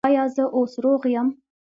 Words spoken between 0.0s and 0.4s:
ایا